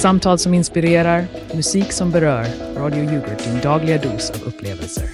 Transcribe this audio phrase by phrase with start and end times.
[0.00, 2.46] Samtal som inspirerar, musik som berör.
[2.76, 5.04] Radio Yoghurt, din dagliga dos av upplevelser.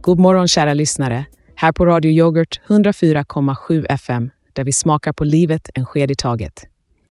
[0.00, 1.24] God morgon kära lyssnare.
[1.54, 6.64] Här på Radio Yoghurt 104,7 FM där vi smakar på livet en sked i taget.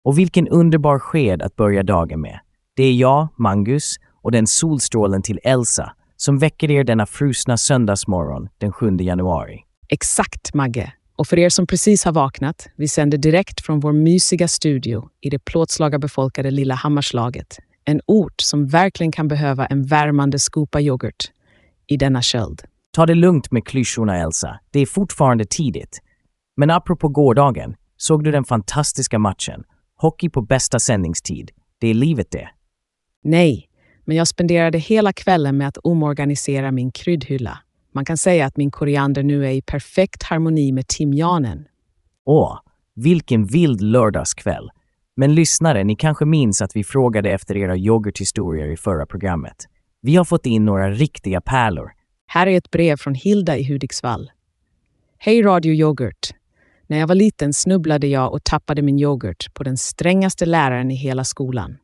[0.04, 2.38] Och vilken underbar sked att börja dagen med.
[2.76, 8.48] Det är jag, Mangus, och den solstrålen till Elsa som väcker er denna frusna söndagsmorgon
[8.58, 9.60] den 7 januari.
[9.88, 10.92] Exakt, Magge.
[11.22, 15.30] Och för er som precis har vaknat, vi sänder direkt från vår mysiga studio i
[15.30, 17.58] det plåtslagarbefolkade lilla Hammarslaget.
[17.84, 21.30] En ort som verkligen kan behöva en värmande skopa yoghurt
[21.86, 22.62] i denna köld.
[22.92, 24.58] Ta det lugnt med klyschorna, Elsa.
[24.70, 26.00] Det är fortfarande tidigt.
[26.56, 29.62] Men apropå gårdagen, såg du den fantastiska matchen?
[29.96, 31.50] Hockey på bästa sändningstid.
[31.80, 32.48] Det är livet det.
[33.24, 33.68] Nej,
[34.04, 37.58] men jag spenderade hela kvällen med att omorganisera min kryddhylla.
[37.92, 41.66] Man kan säga att min koriander nu är i perfekt harmoni med timjanen.
[42.24, 42.58] Åh,
[42.94, 44.70] vilken vild lördagskväll.
[45.16, 49.56] Men lyssnare, ni kanske minns att vi frågade efter era yoghurthistorier i förra programmet.
[50.00, 51.92] Vi har fått in några riktiga pärlor.
[52.26, 54.30] Här är ett brev från Hilda i Hudiksvall.
[55.18, 56.30] Hej Radio Yoghurt!
[56.86, 60.94] När jag var liten snubblade jag och tappade min yoghurt på den strängaste läraren i
[60.94, 61.76] hela skolan.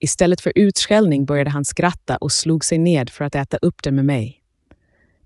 [0.00, 3.94] Istället för utskällning började han skratta och slog sig ned för att äta upp den
[3.94, 4.37] med mig.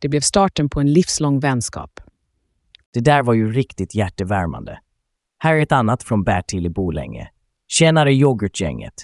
[0.02, 2.00] Det blev starten på en livslång vänskap.
[2.92, 4.78] Det där var ju riktigt hjärtevärmande.
[5.38, 7.28] Här är ett annat från Bertil i Bolänge.
[7.68, 8.94] Tjenare yoghurtgänget!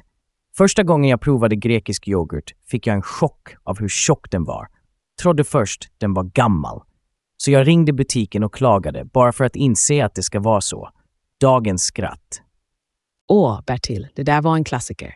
[0.57, 4.69] Första gången jag provade grekisk yoghurt fick jag en chock av hur tjock den var.
[5.23, 6.83] Trodde först den var gammal.
[7.37, 10.91] Så jag ringde butiken och klagade bara för att inse att det ska vara så.
[11.41, 12.43] Dagens skratt.
[13.29, 15.15] Åh, Bertil, det där var en klassiker.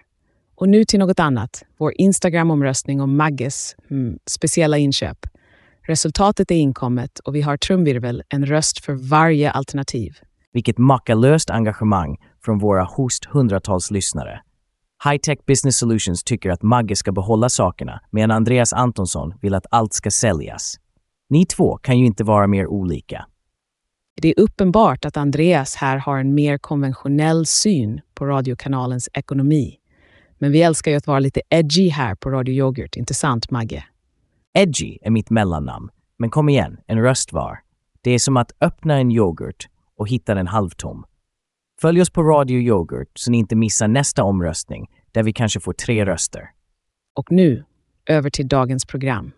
[0.55, 1.63] Och nu till något annat.
[1.79, 5.19] Vår Instagram-omröstning om Magges hmm, speciella inköp.
[5.87, 10.17] Resultatet är inkommet och vi har trumvirvel, en röst för varje alternativ.
[10.53, 14.41] Vilket makalöst engagemang från våra host hundratals lyssnare.
[15.05, 19.93] Hightech Business Solutions tycker att Magge ska behålla sakerna medan Andreas Antonsson vill att allt
[19.93, 20.75] ska säljas.
[21.29, 23.27] Ni två kan ju inte vara mer olika.
[24.23, 29.79] Det är uppenbart att Andreas här har en mer konventionell syn på radiokanalens ekonomi.
[30.39, 33.85] Men vi älskar ju att vara lite edgy här på Radio Yoghurt, inte sant Magge?
[34.55, 37.59] Edgy är mitt mellannamn, men kom igen, en röst var.
[38.01, 41.05] Det är som att öppna en yoghurt och hitta den halvtom.
[41.81, 45.73] Följ oss på Radio Yoghurt så ni inte missar nästa omröstning där vi kanske får
[45.73, 46.51] tre röster.
[47.15, 47.65] Och nu,
[48.07, 49.33] över till dagens program.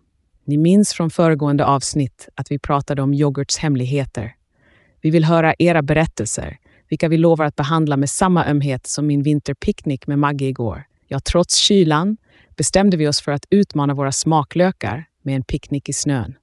[0.44, 4.34] Ni minns från föregående avsnitt att vi pratade om yoghurts hemligheter.
[5.00, 6.58] Vi vill höra era berättelser,
[6.88, 10.84] vilka vi lovar att behandla med samma ömhet som min vinterpicknick med Maggie igår.
[11.08, 12.16] Ja, trots kylan
[12.56, 16.34] bestämde vi oss för att utmana våra smaklökar med en picknick i snön.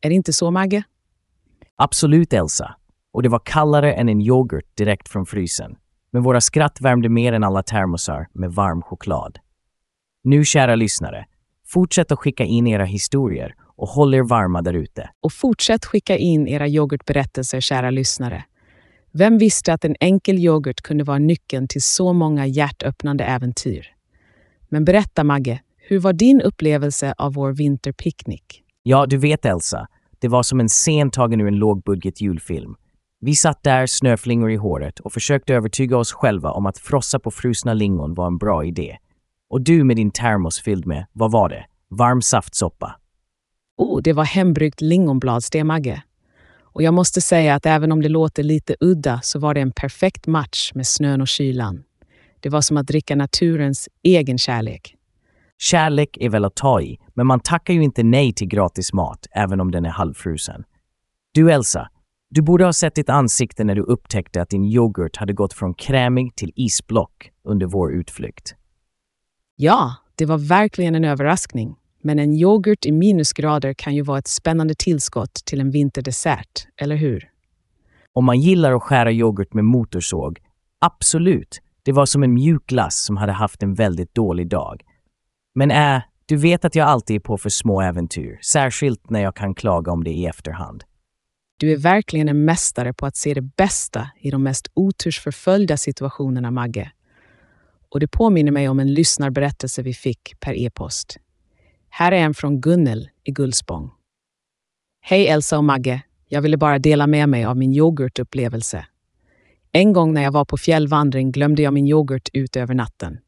[0.00, 0.82] Är det inte så, Magge?
[1.76, 2.76] Absolut, Elsa.
[3.12, 5.76] Och det var kallare än en yoghurt direkt från frysen.
[6.10, 9.38] Men våra skratt värmde mer än alla termosar med varm choklad.
[10.24, 11.26] Nu, kära lyssnare,
[11.66, 15.10] fortsätt att skicka in era historier och håll er varma där ute.
[15.20, 18.44] Och fortsätt skicka in era yoghurtberättelser, kära lyssnare.
[19.12, 23.93] Vem visste att en enkel yoghurt kunde vara nyckeln till så många hjärtöppnande äventyr?
[24.68, 28.62] Men berätta, Magge, hur var din upplevelse av vår vinterpicknick?
[28.82, 29.86] Ja, du vet Elsa,
[30.18, 32.74] det var som en scen tagen ur en lågbudget julfilm.
[33.20, 37.30] Vi satt där, snöflingor i håret, och försökte övertyga oss själva om att frossa på
[37.30, 38.98] frusna lingon var en bra idé.
[39.50, 41.64] Och du med din termos fylld med, vad var det?
[41.90, 42.96] Varm saftsoppa.
[43.76, 46.02] Oh, det var hembryggt lingonbladste, Magge.
[46.62, 49.72] Och jag måste säga att även om det låter lite udda så var det en
[49.72, 51.82] perfekt match med snön och kylan.
[52.44, 54.94] Det var som att dricka naturens egen kärlek.
[55.58, 59.26] Kärlek är väl att ta i, men man tackar ju inte nej till gratis mat,
[59.30, 60.64] även om den är halvfrusen.
[61.32, 61.88] Du Elsa,
[62.30, 65.74] du borde ha sett ditt ansikte när du upptäckte att din yoghurt hade gått från
[65.74, 68.54] krämig till isblock under vår utflykt.
[69.56, 71.76] Ja, det var verkligen en överraskning.
[72.02, 76.96] Men en yoghurt i minusgrader kan ju vara ett spännande tillskott till en vinterdessert, eller
[76.96, 77.30] hur?
[78.12, 80.38] Om man gillar att skära yoghurt med motorsåg,
[80.80, 81.60] absolut.
[81.84, 84.82] Det var som en mjuk glass som hade haft en väldigt dålig dag.
[85.54, 89.36] Men äh, du vet att jag alltid är på för små äventyr, särskilt när jag
[89.36, 90.84] kan klaga om det i efterhand.
[91.58, 96.50] Du är verkligen en mästare på att se det bästa i de mest otursförföljda situationerna,
[96.50, 96.92] Magge.
[97.88, 101.16] Och det påminner mig om en lyssnarberättelse vi fick per e-post.
[101.88, 103.90] Här är en från Gunnel i Gullspång.
[105.00, 106.02] Hej Elsa och Magge.
[106.28, 108.86] Jag ville bara dela med mig av min yoghurtupplevelse.
[109.76, 113.18] En gång när jag var på fjällvandring glömde jag min yoghurt ut över natten.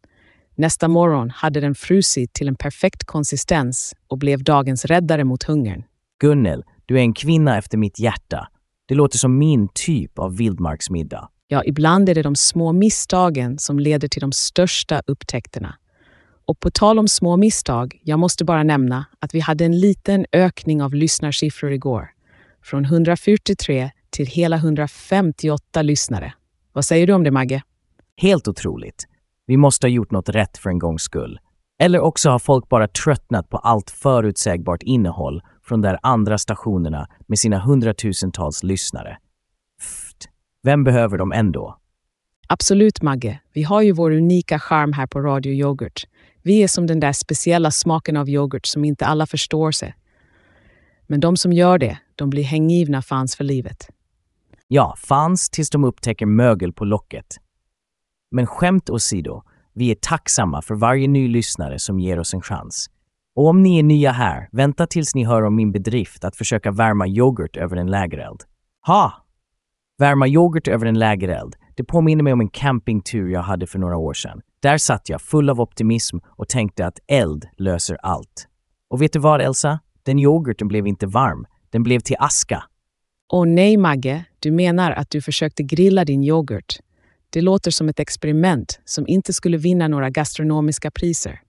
[0.55, 5.83] Nästa morgon hade den frusit till en perfekt konsistens och blev dagens räddare mot hungern.
[6.21, 8.49] Gunnel, du är en kvinna efter mitt hjärta.
[8.89, 11.29] Det låter som min typ av vildmarksmiddag.
[11.49, 15.75] Ja, ibland är det de små misstagen som leder till de största upptäckterna.
[16.47, 20.27] Och på tal om små misstag, jag måste bara nämna att vi hade en liten
[20.33, 22.09] ökning av lyssnarsiffror igår.
[22.63, 26.35] Från 143 till hela 158 lyssnare.
[26.73, 27.63] Vad säger du om det, Magge?
[28.17, 29.05] Helt otroligt.
[29.47, 31.39] Vi måste ha gjort något rätt för en gångs skull.
[31.79, 37.39] Eller också har folk bara tröttnat på allt förutsägbart innehåll från de andra stationerna med
[37.39, 39.19] sina hundratusentals lyssnare.
[39.79, 40.29] Pft,
[40.63, 41.77] vem behöver dem ändå?
[42.49, 43.41] Absolut, Magge.
[43.53, 46.07] Vi har ju vår unika charm här på Radio Yoghurt.
[46.43, 49.95] Vi är som den där speciella smaken av yoghurt som inte alla förstår sig.
[51.07, 53.89] Men de som gör det, de blir hängivna fans för livet.
[54.69, 57.27] Ja, fans tills de upptäcker mögel på locket.
[58.31, 59.43] Men skämt åsido,
[59.75, 62.87] vi är tacksamma för varje ny lyssnare som ger oss en chans.
[63.37, 66.71] Och om ni är nya här, vänta tills ni hör om min bedrift att försöka
[66.71, 68.43] värma yoghurt över en lägereld.
[68.87, 69.13] Ha!
[69.99, 73.97] Värma yoghurt över en lägereld, det påminner mig om en campingtur jag hade för några
[73.97, 74.41] år sedan.
[74.61, 78.49] Där satt jag full av optimism och tänkte att eld löser allt.
[78.91, 79.81] Och vet du vad, Elsa?
[80.03, 81.47] Den yoghurten blev inte varm.
[81.71, 82.65] Den blev till aska.
[83.33, 84.25] Åh nej, Magge.
[84.39, 86.77] Du menar att du försökte grilla din yoghurt.
[87.31, 91.41] Det låter som ett experiment som inte skulle vinna några gastronomiska priser.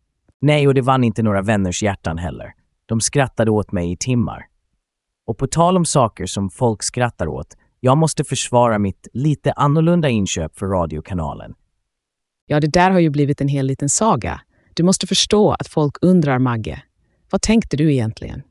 [0.41, 2.53] Nej, och det vann inte några vänners hjärtan heller.
[2.85, 4.45] De skrattade åt mig i timmar.
[5.27, 10.09] Och på tal om saker som folk skrattar åt, jag måste försvara mitt lite annorlunda
[10.09, 11.53] inköp för radiokanalen.
[12.45, 14.41] Ja, det där har ju blivit en hel liten saga.
[14.73, 16.83] Du måste förstå att folk undrar, Magge.
[17.31, 18.41] Vad tänkte du egentligen?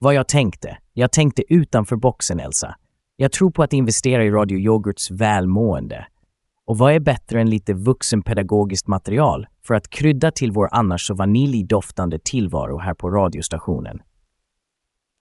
[0.00, 0.78] Vad jag tänkte?
[0.92, 2.76] Jag tänkte utanför boxen, Elsa.
[3.16, 6.06] Jag tror på att investera i Radio Yoghurts välmående.
[6.66, 11.14] Och vad är bättre än lite vuxenpedagogiskt material för att krydda till vår annars så
[11.14, 14.02] vaniljdoftande tillvaro här på radiostationen?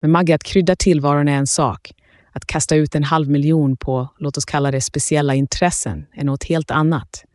[0.01, 1.91] Men Magge, att krydda tillvaron är en sak.
[2.31, 6.43] Att kasta ut en halv miljon på, låt oss kalla det speciella intressen, är något
[6.43, 7.25] helt annat.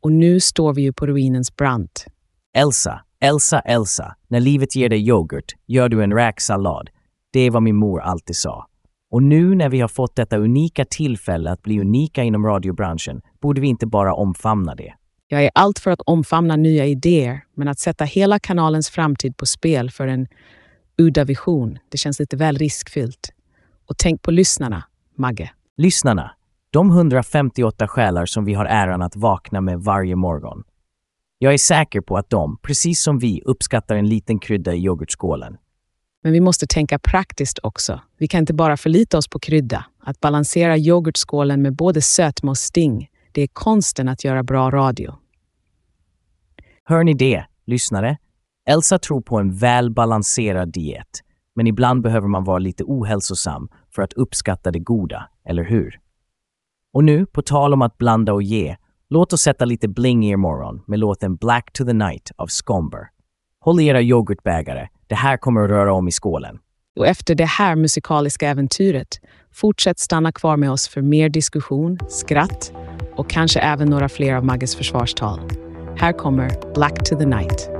[0.00, 2.06] Och nu står vi ju på ruinens brant.
[2.54, 6.90] Elsa, Elsa, Elsa, när livet ger dig yoghurt gör du en räksallad.
[7.32, 8.66] Det är vad min mor alltid sa.
[9.10, 13.60] Och nu när vi har fått detta unika tillfälle att bli unika inom radiobranschen borde
[13.60, 14.94] vi inte bara omfamna det.
[15.28, 19.46] Jag är allt för att omfamna nya idéer, men att sätta hela kanalens framtid på
[19.46, 20.26] spel för en
[20.98, 23.32] udda vision, det känns lite väl riskfyllt.
[23.88, 24.84] Och tänk på lyssnarna,
[25.16, 25.50] Magge.
[25.76, 26.30] Lyssnarna,
[26.70, 30.64] de 158 själar som vi har äran att vakna med varje morgon.
[31.40, 35.56] Jag är säker på att de, precis som vi, uppskattar en liten krydda i yoghurtskålen.
[36.22, 38.00] Men vi måste tänka praktiskt också.
[38.18, 39.84] Vi kan inte bara förlita oss på krydda.
[40.00, 45.14] Att balansera yoghurtskålen med både sötma och sting, det är konsten att göra bra radio.
[46.84, 48.18] Hör ni det, lyssnare?
[48.68, 51.22] Elsa tror på en välbalanserad diet,
[51.54, 56.00] men ibland behöver man vara lite ohälsosam för att uppskatta det goda, eller hur?
[56.92, 58.76] Och nu, på tal om att blanda och ge,
[59.10, 62.46] låt oss sätta lite bling i er morgon med låten Black to the Night av
[62.46, 63.00] Scomber.
[63.60, 66.58] Håll i era yoghurtbägare, det här kommer att röra om i skålen.
[66.98, 69.08] Och efter det här musikaliska äventyret,
[69.52, 72.72] fortsätt stanna kvar med oss för mer diskussion, skratt
[73.16, 75.40] och kanske även några fler av Magges försvarstal.
[75.96, 77.77] Här kommer Black to the Night.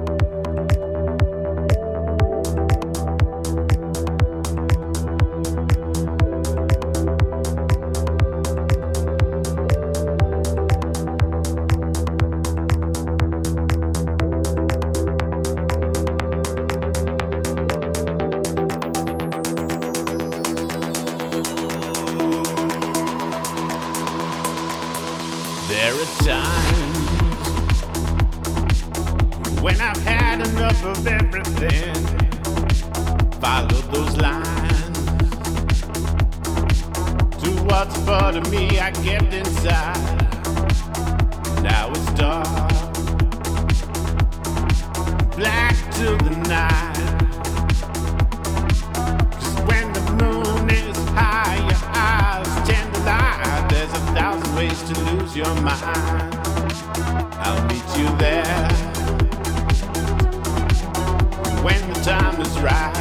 [54.59, 56.35] Ways to lose your mind.
[57.45, 58.69] I'll meet you there
[61.63, 62.93] when the time is right.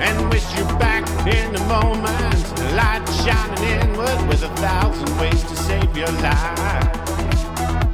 [0.00, 2.42] And wish you back in the moment.
[2.80, 6.88] Light shining inward with a thousand ways to save your life.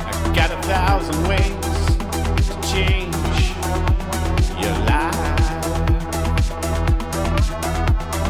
[0.08, 1.76] I got a thousand ways
[2.50, 3.16] to change
[4.62, 5.46] your life.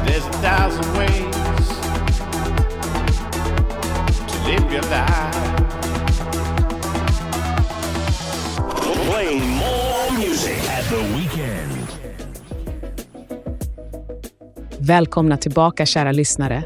[0.07, 1.56] There's a thousand ways
[4.77, 5.37] your life.
[9.11, 11.87] Playing more music at the weekend.
[14.79, 16.65] Välkomna tillbaka kära lyssnare.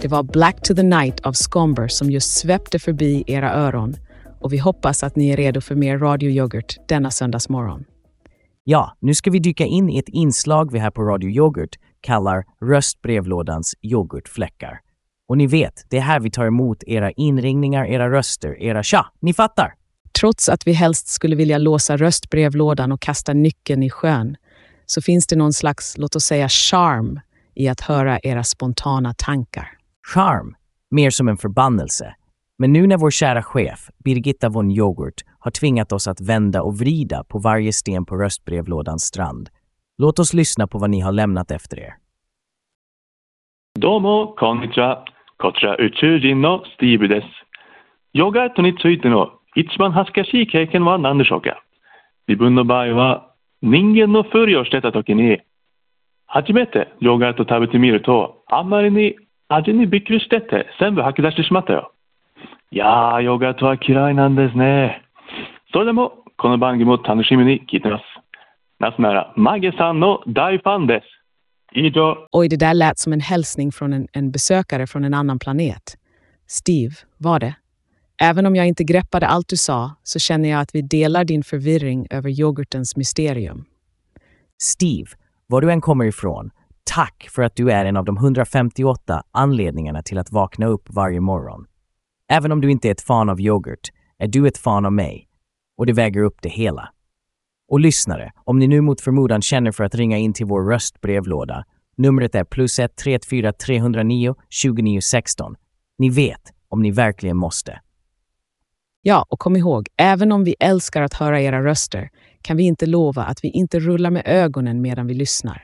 [0.00, 3.96] Det var Black to the Night av Scomber som just svepte förbi era öron
[4.40, 7.84] och vi hoppas att ni är redo för mer radioyoghurt denna söndagsmorgon.
[8.64, 12.44] Ja, nu ska vi dyka in i ett inslag vi här på Radio Yoghurt kallar
[12.60, 14.80] Röstbrevlådans yoghurtfläckar.
[15.30, 19.06] Och ni vet, det är här vi tar emot era inringningar, era röster, era tja.
[19.20, 19.74] Ni fattar!
[20.20, 24.36] Trots att vi helst skulle vilja låsa röstbrevlådan och kasta nyckeln i sjön
[24.86, 27.20] så finns det någon slags, låt oss säga, charm
[27.54, 29.68] i att höra era spontana tankar.
[30.14, 30.54] Charm,
[30.90, 32.14] mer som en förbannelse.
[32.58, 36.78] Men nu när vår kära chef, Birgitta von Yoghurt, har tvingat oss att vända och
[36.78, 39.48] vrida på varje sten på röstbrevlådans strand,
[39.98, 41.94] låt oss lyssna på vad ni har lämnat efter er.
[43.78, 45.04] Domo konnichiwa.
[45.40, 45.62] こち。
[45.64, 47.26] ら宇宙人のスティーブです。
[48.12, 51.62] ヨガートについての一番恥ずかしい経験は何でしょうか？
[52.28, 53.32] 自分の場合は
[53.62, 55.40] 人間のふりをしてた時に
[56.26, 59.16] 初めてヨガート食べてみるとあんまりに
[59.48, 61.92] 味にびっくりしてて全部吐き出してしまったよ。
[62.70, 65.02] いやー、ヨガートは嫌いなんですね。
[65.72, 68.04] それでもこの番組も楽しみに聞いてます。
[68.78, 71.19] なぜならマゲさんの大ファンです。
[71.72, 72.26] 以上。
[72.32, 75.96] Oj, det där lät som en hälsning från en, en besökare från en annan planet.
[76.46, 77.54] Steve, var det?
[78.22, 81.42] Även om jag inte greppade allt du sa så känner jag att vi delar din
[81.42, 83.64] förvirring över yoghurtens mysterium.
[84.62, 85.10] Steve,
[85.46, 86.50] var du än kommer ifrån,
[86.84, 91.20] tack för att du är en av de 158 anledningarna till att vakna upp varje
[91.20, 91.66] morgon.
[92.28, 95.26] Även om du inte är ett fan av yoghurt, är du ett fan av mig.
[95.76, 96.88] Och det väger upp det hela.
[97.70, 101.64] Och lyssnare, om ni nu mot förmodan känner för att ringa in till vår röstbrevlåda,
[101.96, 105.54] numret är plus 1 384 309 2916.
[105.98, 107.80] Ni vet, om ni verkligen måste.
[109.02, 112.10] Ja, och kom ihåg, även om vi älskar att höra era röster
[112.42, 115.62] kan vi inte lova att vi inte rullar med ögonen medan vi lyssnar.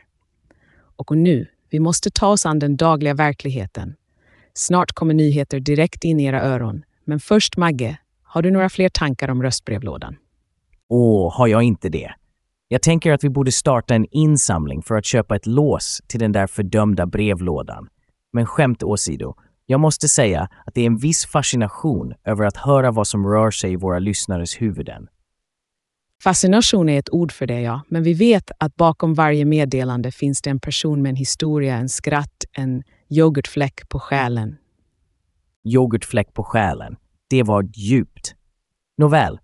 [0.97, 3.95] Och nu, vi måste ta oss an den dagliga verkligheten.
[4.55, 6.85] Snart kommer nyheter direkt in i era öron.
[7.05, 10.17] Men först Magge, har du några fler tankar om röstbrevlådan?
[10.89, 12.11] Åh, har jag inte det?
[12.69, 16.33] Jag tänker att vi borde starta en insamling för att köpa ett lås till den
[16.33, 17.89] där fördömda brevlådan.
[18.33, 19.35] Men skämt åsido,
[19.67, 23.51] jag måste säga att det är en viss fascination över att höra vad som rör
[23.51, 25.09] sig i våra lyssnares huvuden.
[26.23, 27.83] Fascination är ett ord för det, ja.
[27.89, 31.89] Men vi vet att bakom varje meddelande finns det en person med en historia, en
[31.89, 34.57] skratt, en yoghurtfläck på själen.
[35.65, 36.97] Yoghurtfläck på själen.
[37.31, 38.35] Det var djupt.
[38.99, 39.39] Nåväl,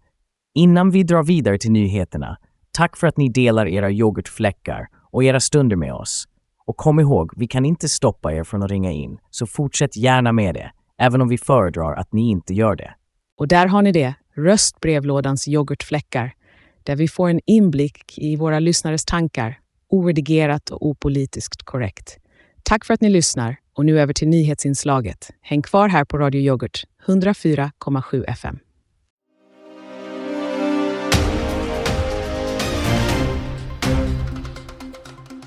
[0.54, 2.37] innan vi drar vidare till nyheterna,
[2.73, 6.28] tack för att ni delar era yoghurtfläckar och era stunder med oss.
[6.66, 10.32] Och kom ihåg, vi kan inte stoppa er från att ringa in, så fortsätt gärna
[10.32, 12.94] med det, även om vi föredrar att ni inte gör det.
[13.38, 16.35] Och där har ni det, röstbrevlådans yoghurtfläckar,
[16.82, 22.18] där vi får en inblick i våra lyssnares tankar, oredigerat och opolitiskt korrekt.
[22.62, 25.30] Tack för att ni lyssnar och nu över till nyhetsinslaget.
[25.40, 28.59] Häng kvar här på Radio Yoghurt, 104,7 FM.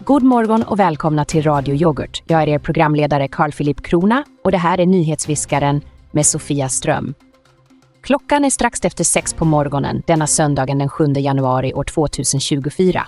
[0.06, 2.24] God morgon och välkomna till Radio Yoghurt.
[2.26, 5.82] Jag är er programledare Carl Philip Krona och det här är nyhetsviskaren
[6.12, 7.14] med Sofia Ström.
[8.02, 13.08] Klockan är strax efter sex på morgonen denna söndagen den 7 januari år 2024.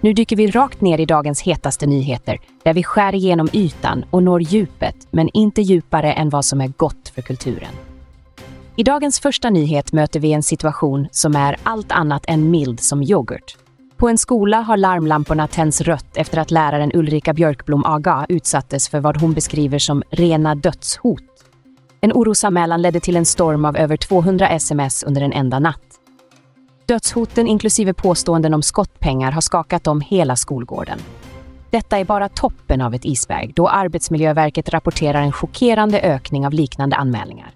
[0.00, 4.22] Nu dyker vi rakt ner i dagens hetaste nyheter där vi skär igenom ytan och
[4.22, 7.72] når djupet, men inte djupare än vad som är gott för kulturen.
[8.76, 13.02] I dagens första nyhet möter vi en situation som är allt annat än mild som
[13.02, 13.56] yoghurt.
[13.98, 19.00] På en skola har larmlamporna tänts rött efter att läraren Ulrika Björkblom Aga utsattes för
[19.00, 21.22] vad hon beskriver som rena dödshot.
[22.00, 25.82] En orosanmälan ledde till en storm av över 200 sms under en enda natt.
[26.86, 30.98] Dödshoten inklusive påståenden om skottpengar har skakat om hela skolgården.
[31.70, 36.96] Detta är bara toppen av ett isberg då Arbetsmiljöverket rapporterar en chockerande ökning av liknande
[36.96, 37.50] anmälningar.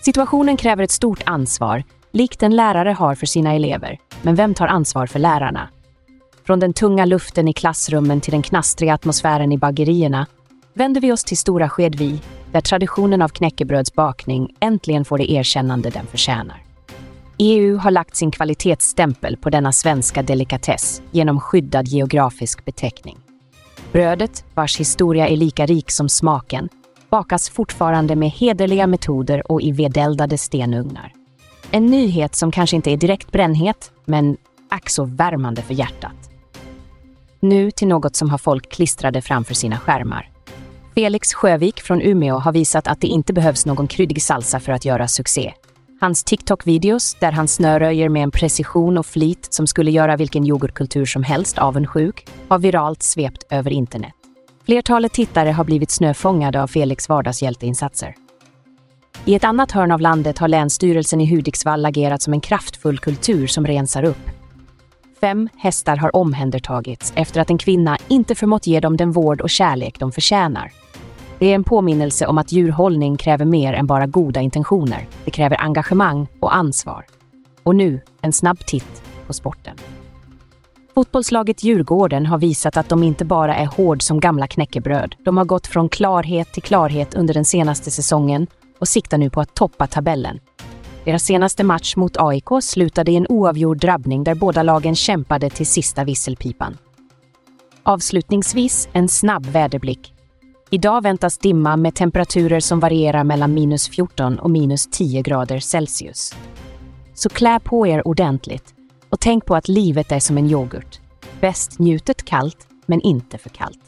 [0.00, 1.82] Situationen kräver ett stort ansvar,
[2.12, 3.98] likt en lärare har för sina elever.
[4.22, 5.68] Men vem tar ansvar för lärarna?
[6.44, 10.26] Från den tunga luften i klassrummen till den knastriga atmosfären i bagerierna
[10.74, 12.20] vänder vi oss till Stora Skedvi,
[12.52, 16.62] där traditionen av knäckebrödsbakning äntligen får det erkännande den förtjänar.
[17.38, 23.18] EU har lagt sin kvalitetsstämpel på denna svenska delikatess genom skyddad geografisk beteckning.
[23.92, 26.68] Brödet, vars historia är lika rik som smaken,
[27.10, 31.21] bakas fortfarande med hederliga metoder och i vedeldade stenugnar.
[31.74, 34.36] En nyhet som kanske inte är direkt brännhet, men
[34.68, 36.30] ack så värmande för hjärtat.
[37.40, 40.30] Nu till något som har folk klistrade framför sina skärmar.
[40.94, 44.84] Felix Sjövik från Umeå har visat att det inte behövs någon kryddig salsa för att
[44.84, 45.54] göra succé.
[46.00, 51.04] Hans TikTok-videos, där han snöröjer med en precision och flit som skulle göra vilken yoghurtkultur
[51.04, 54.12] som helst avundsjuk, har viralt svept över internet.
[54.64, 58.14] Flertalet tittare har blivit snöfångade av Felix vardagshjälteinsatser.
[59.24, 63.46] I ett annat hörn av landet har Länsstyrelsen i Hudiksvall agerat som en kraftfull kultur
[63.46, 64.30] som rensar upp.
[65.20, 69.50] Fem hästar har omhändertagits efter att en kvinna inte förmått ge dem den vård och
[69.50, 70.72] kärlek de förtjänar.
[71.38, 75.06] Det är en påminnelse om att djurhållning kräver mer än bara goda intentioner.
[75.24, 77.06] Det kräver engagemang och ansvar.
[77.62, 79.76] Och nu, en snabb titt på sporten.
[80.94, 85.14] Fotbollslaget Djurgården har visat att de inte bara är hård som gamla knäckebröd.
[85.18, 88.46] De har gått från klarhet till klarhet under den senaste säsongen
[88.82, 90.40] och siktar nu på att toppa tabellen.
[91.04, 95.66] Deras senaste match mot AIK slutade i en oavgjord drabbning där båda lagen kämpade till
[95.66, 96.76] sista visselpipan.
[97.82, 100.14] Avslutningsvis en snabb väderblick.
[100.70, 106.34] Idag väntas dimma med temperaturer som varierar mellan minus 14 och minus 10 grader Celsius.
[107.14, 108.74] Så klä på er ordentligt
[109.08, 111.00] och tänk på att livet är som en yoghurt.
[111.40, 113.80] Bäst njutet kallt, men inte för kallt.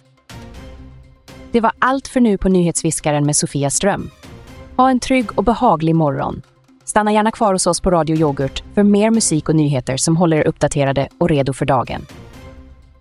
[1.52, 4.10] Det var allt för nu på Nyhetsviskaren med Sofia Ström.
[4.76, 6.42] Ha en trygg och behaglig morgon.
[6.84, 10.36] Stanna gärna kvar hos oss på Radio Yoghurt för mer musik och nyheter som håller
[10.36, 12.06] er uppdaterade och redo för dagen.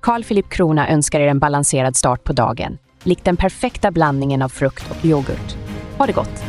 [0.01, 4.49] Carl Philip Krona önskar er en balanserad start på dagen, likt den perfekta blandningen av
[4.49, 5.55] frukt och yoghurt.
[5.97, 6.43] Ha det gott!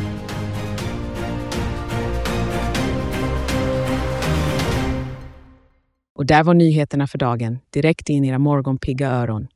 [6.15, 9.47] Och där var nyheterna för dagen, direkt in i era morgonpigga öron.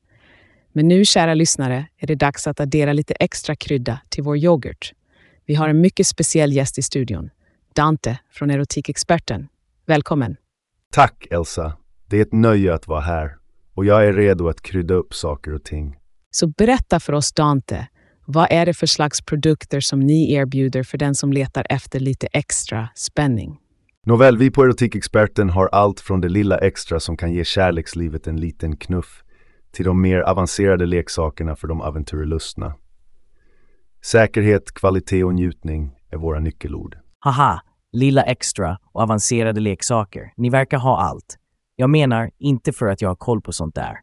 [0.72, 4.92] Men nu, kära lyssnare, är det dags att addera lite extra krydda till vår yoghurt.
[5.50, 7.30] Vi har en mycket speciell gäst i studion.
[7.74, 9.48] Dante från Erotikexperten.
[9.86, 10.36] Välkommen!
[10.92, 11.76] Tack Elsa.
[12.10, 13.36] Det är ett nöje att vara här
[13.74, 15.96] och jag är redo att krydda upp saker och ting.
[16.30, 17.88] Så berätta för oss Dante,
[18.26, 22.26] vad är det för slags produkter som ni erbjuder för den som letar efter lite
[22.26, 23.58] extra spänning?
[24.06, 28.40] Nåväl, vi på Erotikexperten har allt från det lilla extra som kan ge kärlekslivet en
[28.40, 29.22] liten knuff
[29.72, 32.74] till de mer avancerade leksakerna för de aventyrlustna.
[34.02, 36.96] Säkerhet, kvalitet och njutning är våra nyckelord.
[37.18, 37.60] Haha,
[37.92, 40.32] lilla extra och avancerade leksaker.
[40.36, 41.38] Ni verkar ha allt.
[41.76, 43.94] Jag menar, inte för att jag har koll på sånt där.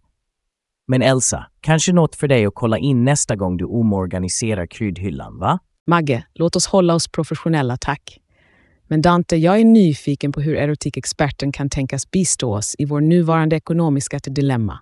[0.88, 5.60] Men Elsa, kanske något för dig att kolla in nästa gång du omorganiserar kryddhyllan, va?
[5.88, 8.20] Magge, låt oss hålla oss professionella, tack.
[8.88, 13.56] Men Dante, jag är nyfiken på hur erotikexperten kan tänkas bistå oss i vår nuvarande
[13.56, 14.80] ekonomiska dilemma.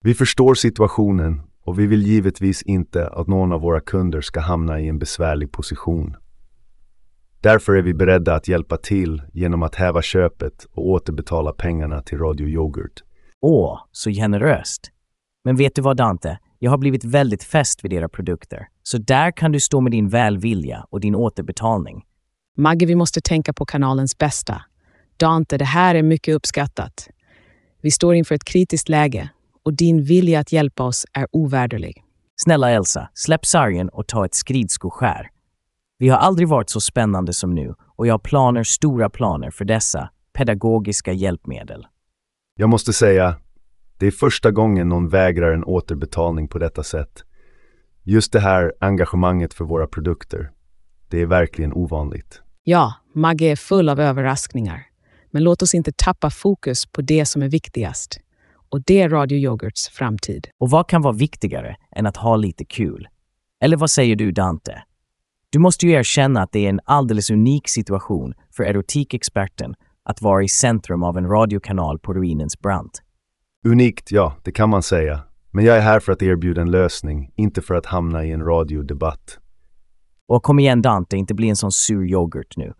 [0.00, 4.80] Vi förstår situationen och vi vill givetvis inte att någon av våra kunder ska hamna
[4.80, 6.16] i en besvärlig position.
[7.40, 12.18] Därför är vi beredda att hjälpa till genom att häva köpet och återbetala pengarna till
[12.18, 13.02] Radio Yoghurt.
[13.40, 14.90] Åh, så generöst.
[15.44, 16.38] Men vet du vad Dante?
[16.58, 18.68] Jag har blivit väldigt fäst vid era produkter.
[18.82, 22.04] Så där kan du stå med din välvilja och din återbetalning.
[22.56, 24.62] Magge, vi måste tänka på kanalens bästa.
[25.16, 27.08] Dante, det här är mycket uppskattat.
[27.82, 29.30] Vi står inför ett kritiskt läge
[29.68, 32.04] och din vilja att hjälpa oss är ovärderlig.
[32.36, 35.30] Snälla Elsa, släpp sargen och ta ett skridskoskär.
[35.98, 39.64] Vi har aldrig varit så spännande som nu och jag har planer, stora planer för
[39.64, 41.86] dessa pedagogiska hjälpmedel.
[42.56, 43.36] Jag måste säga,
[43.98, 47.24] det är första gången någon vägrar en återbetalning på detta sätt.
[48.02, 50.50] Just det här engagemanget för våra produkter,
[51.08, 52.42] det är verkligen ovanligt.
[52.64, 54.86] Ja, Magge är full av överraskningar.
[55.30, 58.20] Men låt oss inte tappa fokus på det som är viktigast.
[58.70, 60.48] Och det är Radio Yoghurts framtid.
[60.58, 63.08] Och vad kan vara viktigare än att ha lite kul?
[63.60, 64.82] Eller vad säger du Dante?
[65.50, 70.42] Du måste ju erkänna att det är en alldeles unik situation för erotikexperten att vara
[70.42, 73.02] i centrum av en radiokanal på ruinens brant.
[73.66, 75.20] Unikt, ja, det kan man säga.
[75.50, 78.42] Men jag är här för att erbjuda en lösning, inte för att hamna i en
[78.42, 79.38] radiodebatt.
[80.28, 82.72] Och kom igen Dante, inte bli en sån sur yoghurt nu.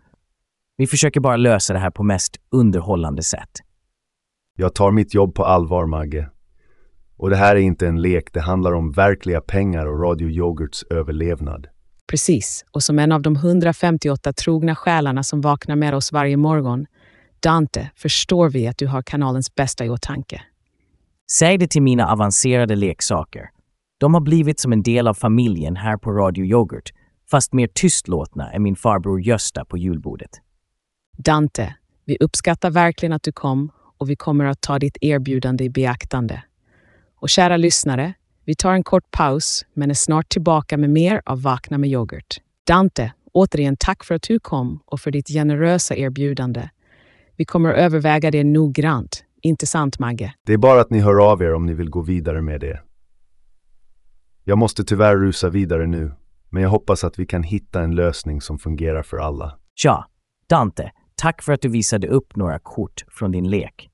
[0.77, 3.49] Vi försöker bara lösa det här på mest underhållande sätt.
[4.61, 6.29] Jag tar mitt jobb på allvar, Magge.
[7.17, 10.83] Och det här är inte en lek, det handlar om verkliga pengar och Radio Yoghurts
[10.83, 11.67] överlevnad.
[12.07, 16.85] Precis, och som en av de 158 trogna själarna som vaknar med oss varje morgon,
[17.39, 20.41] Dante, förstår vi att du har kanalens bästa i åtanke.
[21.31, 23.49] Säg det till mina avancerade leksaker.
[23.99, 26.89] De har blivit som en del av familjen här på Radio Yoghurt,
[27.31, 30.31] fast mer tystlåtna än min farbror Gösta på julbordet.
[31.17, 35.69] Dante, vi uppskattar verkligen att du kom och vi kommer att ta ditt erbjudande i
[35.69, 36.43] beaktande.
[37.15, 38.13] Och kära lyssnare,
[38.45, 42.37] vi tar en kort paus men är snart tillbaka med mer av Vakna med yoghurt.
[42.67, 46.69] Dante, återigen tack för att du kom och för ditt generösa erbjudande.
[47.35, 49.23] Vi kommer att överväga det noggrant.
[49.41, 50.33] Inte sant, Magge?
[50.45, 52.81] Det är bara att ni hör av er om ni vill gå vidare med det.
[54.43, 56.11] Jag måste tyvärr rusa vidare nu,
[56.49, 59.59] men jag hoppas att vi kan hitta en lösning som fungerar för alla.
[59.75, 60.05] Tja,
[60.49, 63.88] Dante, tack för att du visade upp några kort från din lek.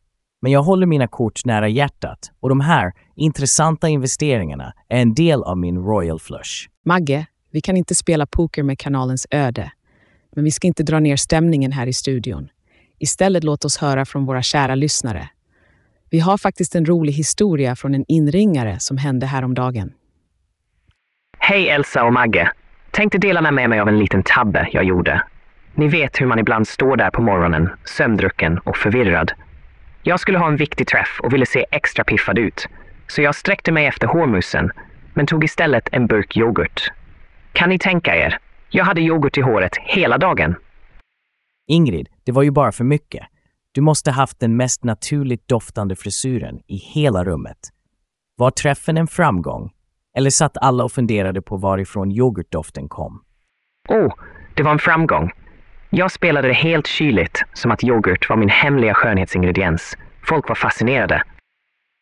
[0.46, 5.44] Men jag håller mina kort nära hjärtat och de här intressanta investeringarna är en del
[5.44, 6.70] av min Royal Flush.
[6.84, 9.72] Magge, vi kan inte spela poker med kanalens öde.
[10.36, 12.50] Men vi ska inte dra ner stämningen här i studion.
[13.00, 15.30] Istället låt oss höra från våra kära lyssnare.
[16.10, 19.94] Vi har faktiskt en rolig historia från en inringare som hände häromdagen.
[21.38, 22.52] Hej Elsa och Magge!
[22.92, 25.24] Tänkte dela med mig av en liten tabbe jag gjorde.
[25.74, 29.34] Ni vet hur man ibland står där på morgonen, sömndrucken och förvirrad.
[30.08, 32.68] Jag skulle ha en viktig träff och ville se extra piffad ut.
[33.08, 34.72] Så jag sträckte mig efter hårmussen,
[35.14, 36.92] men tog istället en burk yoghurt.
[37.54, 38.38] Kan ni tänka er?
[38.70, 40.56] Jag hade yoghurt i håret hela dagen.
[41.68, 43.28] Ingrid, det var ju bara för mycket.
[43.72, 47.58] Du måste haft den mest naturligt doftande frisyren i hela rummet.
[48.36, 49.72] Var träffen en framgång?
[50.18, 53.24] Eller satt alla och funderade på varifrån yoghurtdoften kom?
[53.90, 54.14] Oh,
[54.56, 55.32] det var en framgång.
[55.98, 59.98] Jag spelade det helt kyligt, som att yoghurt var min hemliga skönhetsingrediens.
[60.30, 61.24] Folk var fascinerade.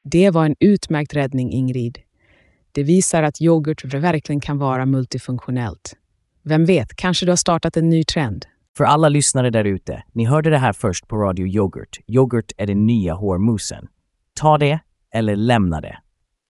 [0.04, 2.00] Det var en utmärkt räddning, Ingrid.
[2.72, 5.96] Det visar att yoghurt verkligen kan vara multifunktionellt.
[6.44, 8.46] Vem vet, kanske du har startat en ny trend?
[8.78, 12.00] För alla lyssnare där ute, ni hörde det här först på Radio Yoghurt.
[12.08, 13.88] Yoghurt är den nya hårmusen.
[14.34, 14.80] Ta det
[15.14, 15.98] eller lämna det.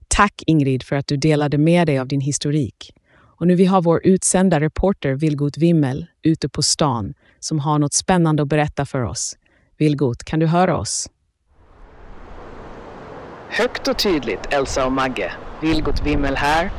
[0.09, 2.92] Tack Ingrid för att du delade med dig av din historik.
[3.38, 7.92] Och nu vi har vår utsända reporter Vilgot Wimmel ute på stan som har något
[7.92, 9.37] spännande att berätta för oss.
[9.79, 11.11] Vilgot, kan du höra oss?
[13.51, 15.33] Högt och tydligt, Elsa och Magge.
[15.62, 16.70] Vilgot Wimmel här.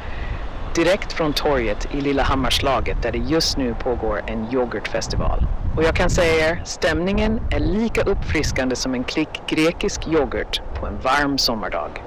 [0.75, 5.47] Direkt från torget i Lilla Hammarslaget där det just nu pågår en yoghurtfestival.
[5.77, 10.85] Och jag kan säga er, stämningen är lika uppfriskande som en klick grekisk yoghurt på
[10.85, 12.03] en varm sommardag.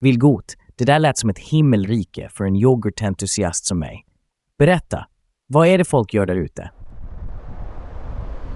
[0.00, 4.04] Vilgot, det där lät som ett himmelrike för en yoghurtentusiast som mig.
[4.58, 5.06] Berätta,
[5.46, 6.70] vad är det folk gör där ute?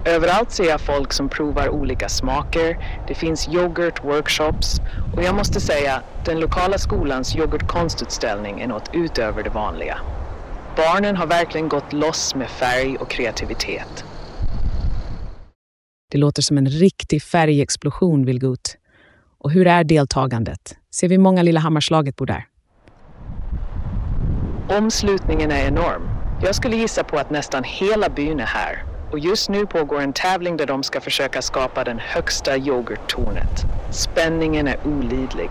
[0.05, 2.77] Överallt ser jag folk som provar olika smaker.
[3.07, 4.81] Det finns yoghurt-workshops
[5.15, 9.97] och jag måste säga, den lokala skolans yoghurtkonstutställning är något utöver det vanliga.
[10.75, 14.05] Barnen har verkligen gått loss med färg och kreativitet.
[16.11, 18.77] Det låter som en riktig färgexplosion, Vilgot.
[19.37, 20.77] Och hur är deltagandet?
[20.91, 22.45] Ser vi många Lilla Hammarslaget bor där?
[24.77, 26.09] Omslutningen är enorm.
[26.41, 28.92] Jag skulle gissa på att nästan hela byn är här.
[29.13, 33.65] Och just nu pågår en tävling där de ska försöka skapa den högsta yoghurttornet.
[33.91, 35.49] Spänningen är olidlig.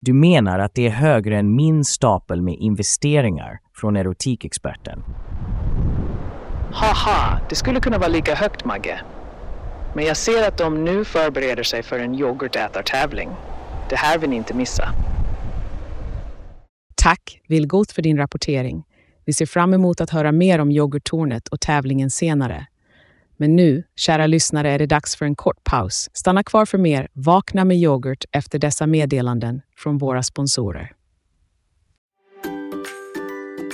[0.00, 5.04] Du menar att det är högre än min stapel med investeringar från erotikexperten?
[6.72, 9.00] Haha, det skulle kunna vara lika högt Magge.
[9.94, 13.28] Men jag ser att de nu förbereder sig för en yoghurtätartävling.
[13.88, 14.88] Det här vill ni inte missa.
[16.94, 18.84] Tack, Vilgot, för din rapportering.
[19.24, 22.66] Vi ser fram emot att höra mer om yoghurttornet och tävlingen senare.
[23.36, 26.10] Men nu, kära lyssnare, är det dags för en kort paus.
[26.12, 30.92] Stanna kvar för mer Vakna med yoghurt efter dessa meddelanden från våra sponsorer.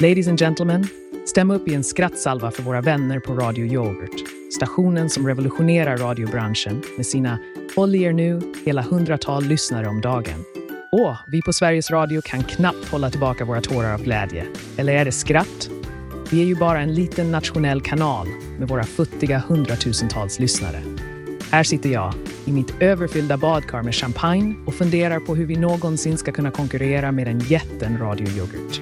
[0.01, 0.87] Ladies and gentlemen,
[1.27, 4.25] stäm upp i en skrattsalva för våra vänner på Radio Yoghurt.
[4.55, 7.39] Stationen som revolutionerar radiobranschen med sina
[7.77, 10.45] Håll er nu, hela hundratal lyssnare om dagen.
[10.93, 14.47] Åh, vi på Sveriges Radio kan knappt hålla tillbaka våra tårar av glädje.
[14.77, 15.71] Eller är det skratt?
[16.31, 20.83] Vi är ju bara en liten nationell kanal med våra futtiga hundratusentals lyssnare.
[21.51, 26.19] Här sitter jag i mitt överfyllda badkar med champagne och funderar på hur vi någonsin
[26.19, 28.81] ska kunna konkurrera med den jätten Radio Yoghurt.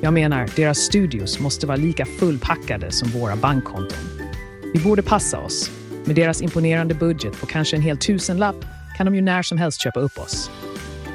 [0.00, 3.98] Jag menar, deras studios måste vara lika fullpackade som våra bankkonton.
[4.72, 5.70] Vi borde passa oss.
[6.04, 8.64] Med deras imponerande budget på kanske en hel tusenlapp
[8.96, 10.50] kan de ju när som helst köpa upp oss.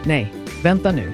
[0.07, 1.11] Nej, vänta nu.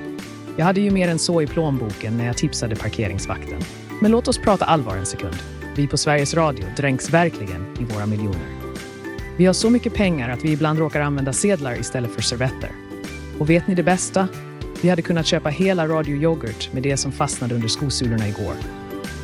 [0.58, 3.60] Jag hade ju mer än så i plånboken när jag tipsade parkeringsvakten.
[4.02, 5.36] Men låt oss prata allvar en sekund.
[5.76, 8.48] Vi på Sveriges Radio dränks verkligen i våra miljoner.
[9.38, 12.72] Vi har så mycket pengar att vi ibland råkar använda sedlar istället för servetter.
[13.40, 14.28] Och vet ni det bästa?
[14.82, 18.56] Vi hade kunnat köpa hela Radio Yoghurt med det som fastnade under skosulorna igår.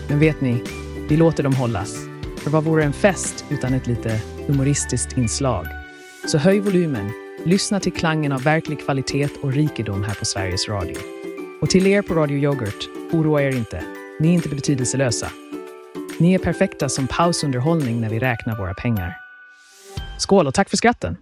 [0.07, 0.63] Men vet ni,
[1.09, 1.97] vi låter dem hållas.
[2.37, 5.65] För vad vore en fest utan ett lite humoristiskt inslag?
[6.27, 7.11] Så höj volymen,
[7.45, 10.95] lyssna till klangen av verklig kvalitet och rikedom här på Sveriges Radio.
[11.61, 13.83] Och till er på Radio Yoghurt, oroa er inte.
[14.19, 15.27] Ni är inte betydelselösa.
[16.19, 19.13] Ni är perfekta som pausunderhållning när vi räknar våra pengar.
[20.17, 21.17] Skål och tack för skratten!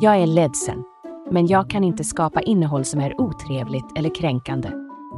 [0.00, 0.84] Jag är ledsen,
[1.30, 4.70] men jag kan inte skapa innehåll som är otrevligt eller kränkande.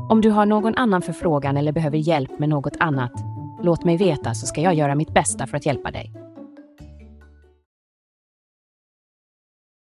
[0.08, 3.12] Om du har någon annan förfrågan eller behöver hjälp med något annat,
[3.62, 6.12] låt mig veta så ska jag göra mitt bästa för att hjälpa dig.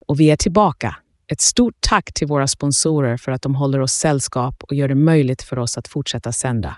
[0.07, 0.97] Och vi är tillbaka.
[1.27, 4.95] Ett stort tack till våra sponsorer för att de håller oss sällskap och gör det
[4.95, 6.77] möjligt för oss att fortsätta sända.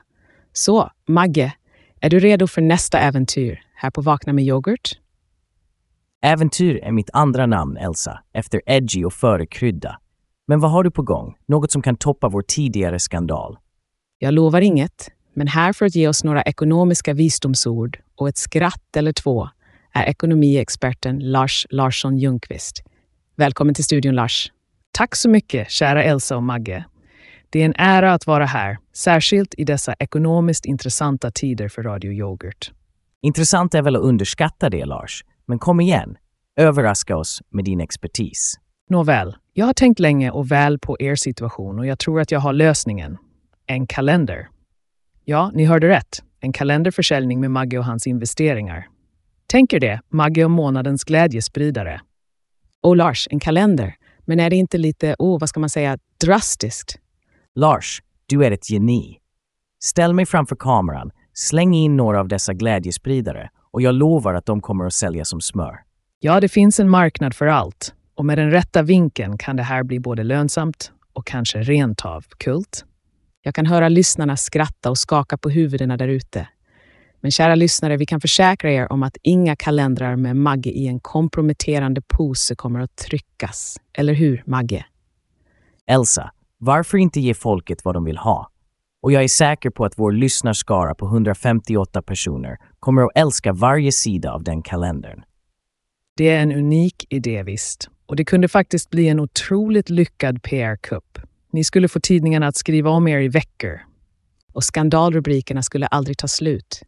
[0.52, 1.52] Så, Magge,
[2.00, 4.98] Är du redo för nästa äventyr här på Vakna med yoghurt?
[6.22, 9.98] Äventyr är mitt andra namn, Elsa, efter edgy och före krydda.
[10.46, 11.34] Men vad har du på gång?
[11.48, 13.58] Något som kan toppa vår tidigare skandal?
[14.18, 18.96] Jag lovar inget, men här för att ge oss några ekonomiska visdomsord och ett skratt
[18.96, 19.48] eller två
[19.92, 22.82] är ekonomiexperten Lars Larsson Ljungqvist.
[23.36, 24.52] Välkommen till studion Lars.
[24.92, 26.84] Tack så mycket, kära Elsa och Magge.
[27.50, 32.12] Det är en ära att vara här, särskilt i dessa ekonomiskt intressanta tider för Radio
[32.12, 32.72] Yoghurt.
[33.22, 35.24] Intressant är väl att underskatta det, Lars.
[35.46, 36.16] Men kom igen,
[36.56, 38.58] överraska oss med din expertis.
[38.90, 42.40] Nåväl, jag har tänkt länge och väl på er situation och jag tror att jag
[42.40, 43.18] har lösningen.
[43.66, 44.48] En kalender.
[45.26, 46.22] Ja, ni hörde rätt.
[46.40, 48.88] En kalenderförsäljning med Magge och hans investeringar.
[49.46, 52.00] Tänk er det, Magge och månadens glädjespridare.
[52.82, 53.94] Och Lars, en kalender.
[54.24, 56.96] Men är det inte lite, oh, vad ska man säga, drastiskt?
[57.54, 59.18] Lars, du är ett geni.
[59.82, 64.60] Ställ mig framför kameran, släng in några av dessa glädjespridare och jag lovar att de
[64.60, 65.76] kommer att sälja som smör.
[66.20, 67.94] Ja, det finns en marknad för allt.
[68.14, 72.24] Och med den rätta vinkeln kan det här bli både lönsamt och kanske rent av
[72.38, 72.84] kult.
[73.46, 76.48] Jag kan höra lyssnarna skratta och skaka på huvudena där ute.
[77.20, 81.00] Men kära lyssnare, vi kan försäkra er om att inga kalendrar med Magge i en
[81.00, 83.76] komprometterande pose kommer att tryckas.
[83.92, 84.87] Eller hur, Magge?
[85.87, 88.50] Elsa, varför inte ge folket vad de vill ha?
[89.02, 93.92] Och jag är säker på att vår lyssnarskara på 158 personer kommer att älska varje
[93.92, 95.22] sida av den kalendern.
[96.16, 97.88] Det är en unik idé visst.
[98.07, 101.18] Och det kunde faktiskt bli en otroligt lyckad PR-kupp.
[101.54, 103.80] Ni skulle få tidningarna att skriva om er i veckor.
[104.52, 106.82] Och skandalrubrikerna skulle aldrig ta slut.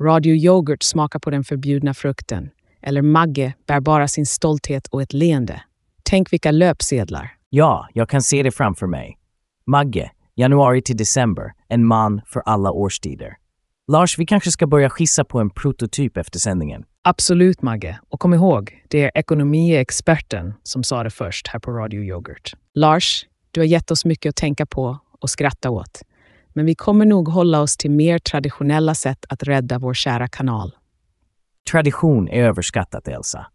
[0.00, 2.50] Radio Yoghurt smakar på den förbjudna frukten.
[2.80, 5.62] Eller Magge bär bara sin stolthet och ett leende.
[6.02, 7.32] Tänk vilka löpsedlar.
[7.50, 9.18] Ja, jag kan se det framför mig.
[9.66, 13.36] Magge, januari till december, en man för alla årstider.
[13.92, 16.84] Lars, vi kanske ska börja skissa på en prototyp efter sändningen.
[17.02, 17.98] Absolut, Magge.
[18.08, 22.52] Och kom ihåg, det är ekonomiexperten som sa det först här på Radio Yoghurt.
[22.74, 26.02] Lars, du har gett oss mycket att tänka på och skratta åt.
[26.48, 30.74] Men vi kommer nog hålla oss till mer traditionella sätt att rädda vår kära kanal.
[31.70, 33.46] Tradition är överskattat, Elsa.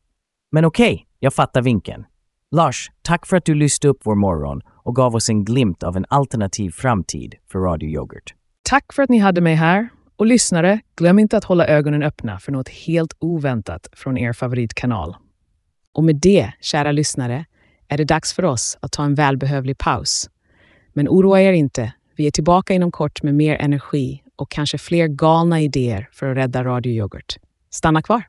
[0.51, 2.05] Men okej, okay, jag fattar vinkeln.
[2.51, 5.97] Lars, tack för att du lyste upp vår morgon och gav oss en glimt av
[5.97, 8.33] en alternativ framtid för Radio Yoghurt.
[8.63, 9.89] Tack för att ni hade mig här.
[10.15, 15.15] Och lyssnare, glöm inte att hålla ögonen öppna för något helt oväntat från er favoritkanal.
[15.93, 17.45] Och med det, kära lyssnare,
[17.88, 20.30] är det dags för oss att ta en välbehövlig paus.
[20.93, 25.08] Men oroa er inte, vi är tillbaka inom kort med mer energi och kanske fler
[25.08, 27.38] galna idéer för att rädda Radio Yoghurt.
[27.69, 28.23] Stanna kvar!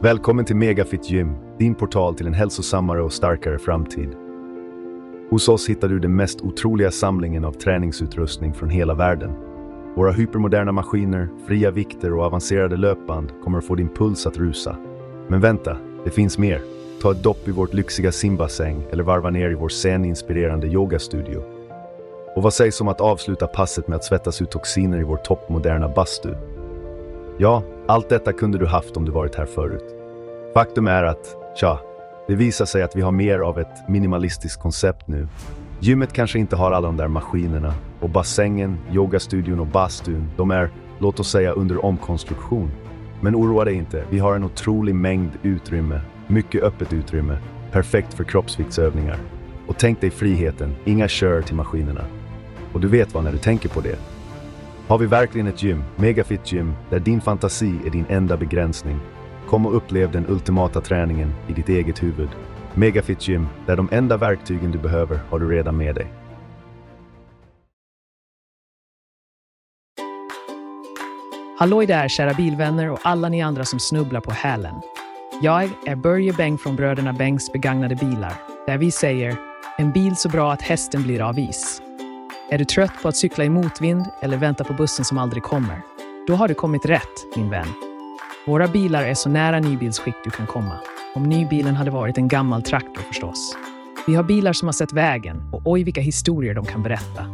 [0.00, 4.08] Välkommen till Megafit Gym, din portal till en hälsosammare och starkare framtid.
[5.30, 9.32] Hos oss hittar du den mest otroliga samlingen av träningsutrustning från hela världen.
[9.96, 14.76] Våra hypermoderna maskiner, fria vikter och avancerade löpband kommer att få din puls att rusa.
[15.28, 16.75] Men vänta, det finns mer.
[17.02, 21.42] Ta ett dopp i vårt lyxiga simbassäng eller varva ner i vår zen-inspirerande yogastudio.
[22.36, 25.88] Och vad sägs om att avsluta passet med att svettas ut toxiner i vår toppmoderna
[25.88, 26.34] bastu?
[27.38, 29.94] Ja, allt detta kunde du haft om du varit här förut.
[30.54, 31.80] Faktum är att, tja,
[32.28, 35.28] det visar sig att vi har mer av ett minimalistiskt koncept nu.
[35.80, 40.70] Gymmet kanske inte har alla de där maskinerna och bassängen, yogastudion och bastun, de är,
[40.98, 42.70] låt oss säga, under omkonstruktion.
[43.20, 47.38] Men oroa dig inte, vi har en otrolig mängd utrymme, mycket öppet utrymme,
[47.72, 49.18] perfekt för kroppsviktsövningar.
[49.66, 52.04] Och tänk dig friheten, inga kör till maskinerna.
[52.72, 53.98] Och du vet vad när du tänker på det.
[54.88, 58.98] Har vi verkligen ett gym, Megafit Gym, där din fantasi är din enda begränsning?
[59.48, 62.28] Kom och upplev den ultimata träningen i ditt eget huvud.
[62.74, 66.06] Megafit Gym, där de enda verktygen du behöver har du redan med dig.
[71.58, 74.74] Halloj där kära bilvänner och alla ni andra som snubblar på hälen.
[75.40, 78.32] Jag är Börje Beng från Bröderna Bengs begagnade bilar,
[78.66, 79.36] där vi säger
[79.78, 81.82] en bil så bra att hästen blir av is.
[82.50, 85.80] Är du trött på att cykla i motvind eller vänta på bussen som aldrig kommer?
[86.26, 87.66] Då har du kommit rätt, min vän.
[88.46, 90.78] Våra bilar är så nära nybilsskick du kan komma.
[91.14, 93.56] Om nybilen hade varit en gammal traktor förstås.
[94.06, 97.24] Vi har bilar som har sett vägen och oj vilka historier de kan berätta.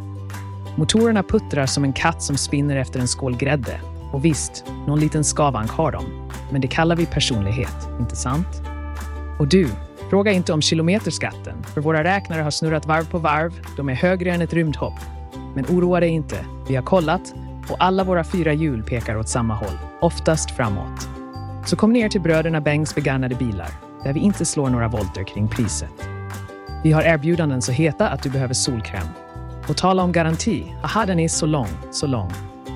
[0.75, 3.81] Motorerna puttrar som en katt som spinner efter en skål grädde.
[4.11, 6.22] Och visst, någon liten skavank har de.
[6.53, 8.61] Men det kallar vi personlighet, inte sant?
[9.39, 9.67] Och du,
[10.09, 13.59] fråga inte om kilometerskatten, för våra räknare har snurrat varv på varv.
[13.77, 14.93] De är högre än ett rymdhopp.
[15.55, 17.33] Men oroa dig inte, vi har kollat
[17.69, 21.07] och alla våra fyra hjul pekar åt samma håll, oftast framåt.
[21.65, 23.69] Så kom ner till bröderna Bengs begagnade bilar,
[24.03, 26.09] där vi inte slår några volter kring priset.
[26.83, 29.07] Vi har erbjudanden så heta att du behöver solkräm.
[29.69, 32.31] Och tala om garanti, aha den är så lång, så lång.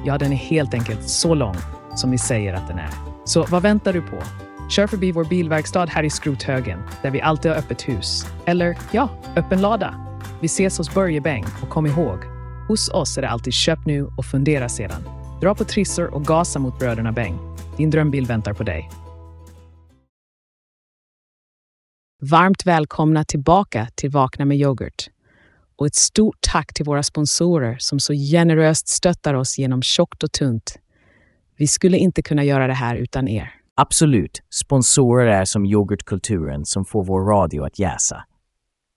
[0.06, 1.56] Ja, den är helt enkelt så lång
[1.96, 3.07] som vi säger att den är.
[3.28, 4.24] Så vad väntar du på?
[4.70, 8.26] Kör förbi vår bilverkstad här i Skrothögen, där vi alltid har öppet hus.
[8.46, 10.20] Eller, ja, öppen lada.
[10.42, 12.20] Vi ses hos Börje Beng och kom ihåg,
[12.68, 15.02] hos oss är det alltid köp nu och fundera sedan.
[15.42, 17.40] Dra på trissor och gasa mot bröderna Beng.
[17.78, 18.90] Din drömbil väntar på dig.
[22.22, 25.10] Varmt välkomna tillbaka till Vakna med yoghurt.
[25.76, 30.32] Och ett stort tack till våra sponsorer som så generöst stöttar oss genom tjockt och
[30.32, 30.80] tunt.
[31.58, 33.52] Vi skulle inte kunna göra det här utan er.
[33.76, 38.24] Absolut, sponsorer är som yoghurtkulturen som får vår radio att jäsa.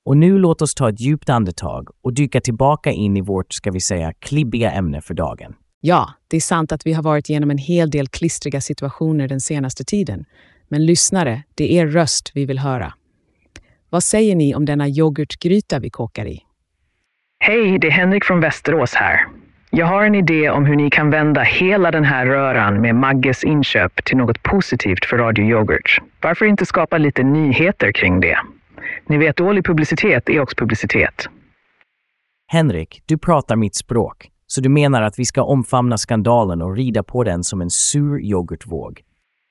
[0.04, 3.70] Och nu låt oss ta ett djupt andetag och dyka tillbaka in i vårt, ska
[3.70, 5.54] vi säga, klibbiga ämne för dagen.
[5.80, 9.40] Ja, det är sant att vi har varit igenom en hel del klistriga situationer den
[9.40, 10.24] senaste tiden.
[10.68, 12.94] Men lyssnare, det är er röst vi vill höra.
[13.90, 16.40] Vad säger ni om denna yoghurtgryta vi kokar i?
[17.38, 19.20] Hej, det är Henrik från Västerås här.
[19.72, 23.44] Jag har en idé om hur ni kan vända hela den här röran med Magges
[23.44, 25.98] inköp till något positivt för Radio Yoghurt.
[26.20, 28.38] Varför inte skapa lite nyheter kring det?
[29.06, 31.28] Ni vet, dålig publicitet är också publicitet.
[32.52, 37.02] Henrik, du pratar mitt språk, så du menar att vi ska omfamna skandalen och rida
[37.02, 39.00] på den som en sur yoghurtvåg.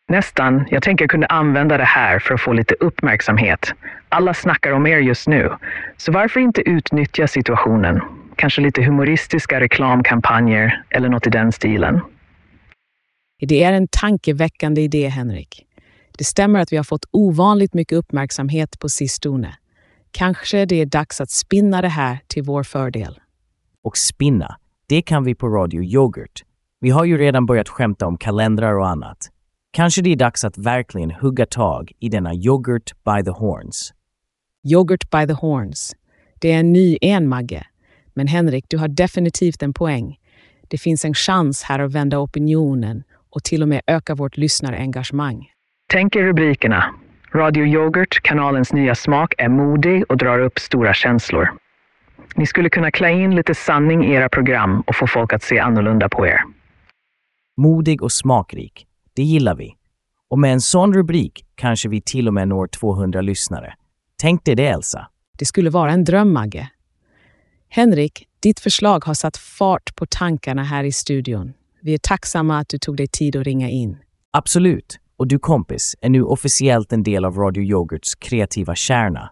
[0.08, 0.66] Nästan.
[0.70, 3.74] Jag tänker kunna använda det här för att få lite uppmärksamhet.
[4.10, 5.52] Alla snackar om er just nu.
[5.98, 8.02] Så varför inte utnyttja situationen?
[8.40, 12.02] Kanske lite humoristiska reklamkampanjer eller något i den stilen.
[13.40, 15.66] Det är en tankeväckande idé, Henrik.
[16.18, 19.56] Det stämmer att vi har fått ovanligt mycket uppmärksamhet på sistone.
[20.12, 23.20] Kanske det är dags att spinna det här till vår fördel.
[23.84, 24.56] Och spinna,
[24.88, 26.44] det kan vi på Radio Yoghurt.
[26.80, 29.18] Vi har ju redan börjat skämta om kalendrar och annat.
[29.72, 33.94] Kanske det är dags att verkligen hugga tag i denna yoghurt by the horns.
[34.74, 35.96] Yoghurt by the horns.
[36.42, 37.66] Det är en ny en, Magge.
[38.14, 40.18] Men Henrik, du har definitivt en poäng.
[40.68, 45.48] Det finns en chans här att vända opinionen och till och med öka vårt lyssnarengagemang.
[45.88, 46.96] Tänk er rubrikerna.
[47.34, 51.50] Radio Yoghurt, kanalens nya smak, är modig och drar upp stora känslor.
[52.36, 55.60] Ni skulle kunna klä in lite sanning i era program och få folk att se
[55.60, 56.40] annorlunda på er.
[57.58, 58.86] Modig och smakrik.
[59.14, 59.76] Det gillar vi.
[60.30, 63.74] Och med en sån rubrik kanske vi till och med når 200 lyssnare.
[64.22, 65.08] Tänk dig det, Elsa.
[65.40, 66.70] Det skulle vara en dröm, Magge.
[67.72, 71.54] Henrik, ditt förslag har satt fart på tankarna här i studion.
[71.82, 73.98] Vi är tacksamma att du tog dig tid att ringa in.
[74.32, 75.00] Absolut.
[75.18, 79.32] Och du kompis är nu officiellt en del av Radio Yoghurts kreativa kärna.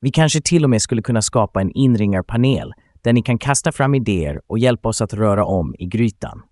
[0.00, 3.94] Vi kanske till och med skulle kunna skapa en inringarpanel där ni kan kasta fram
[3.94, 6.42] idéer och hjälpa oss att röra om i grytan.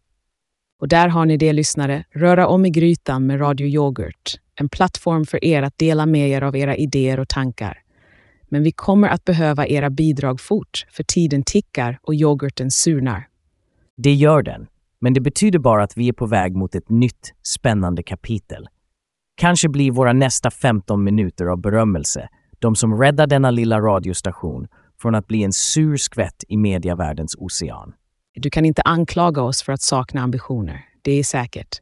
[0.80, 2.04] Och där har ni det, lyssnare.
[2.10, 4.34] Röra om i grytan med Radio Yoghurt.
[4.54, 7.82] En plattform för er att dela med er av era idéer och tankar.
[8.48, 13.28] Men vi kommer att behöva era bidrag fort, för tiden tickar och yoghurten surnar.
[13.96, 14.66] Det gör den,
[15.00, 18.68] men det betyder bara att vi är på väg mot ett nytt, spännande kapitel.
[19.36, 22.28] Kanske blir våra nästa 15 minuter av berömmelse
[22.58, 24.66] de som räddar denna lilla radiostation
[25.00, 27.92] från att bli en sur skvätt i mediavärldens ocean.
[28.34, 31.80] Du kan inte anklaga oss för att sakna ambitioner, det är säkert.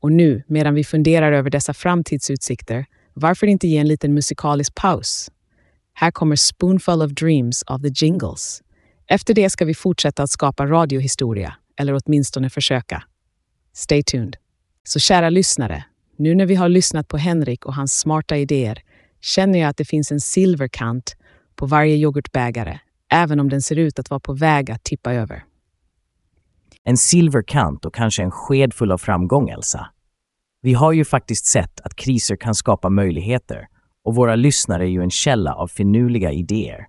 [0.00, 5.30] Och nu, medan vi funderar över dessa framtidsutsikter, varför inte ge en liten musikalisk paus?
[6.00, 8.62] Här kommer Spoonful of Dreams av The Jingles.
[9.06, 13.02] Efter det ska vi fortsätta att skapa radiohistoria, eller åtminstone försöka.
[13.72, 14.36] Stay tuned.
[14.84, 15.84] Så kära lyssnare,
[16.16, 18.82] nu när vi har lyssnat på Henrik och hans smarta idéer
[19.20, 21.16] känner jag att det finns en silverkant
[21.56, 22.78] på varje yoghurtbägare,
[23.12, 25.44] även om den ser ut att vara på väg att tippa över.
[26.84, 29.90] En silverkant och kanske en sked full av framgång, Elsa.
[30.62, 33.68] Vi har ju faktiskt sett att kriser kan skapa möjligheter
[34.04, 36.86] och våra lyssnare är ju en källa av finurliga idéer.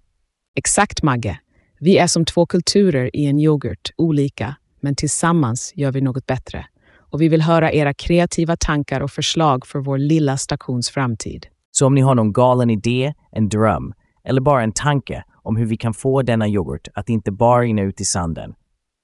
[0.55, 1.39] Exakt, Magge.
[1.79, 6.65] Vi är som två kulturer i en yoghurt, olika, men tillsammans gör vi något bättre.
[7.11, 11.47] Och vi vill höra era kreativa tankar och förslag för vår lilla stations framtid.
[11.71, 13.93] Så om ni har någon galen idé, en dröm
[14.23, 17.81] eller bara en tanke om hur vi kan få denna yoghurt att inte bara rinna
[17.81, 18.53] ut i sanden,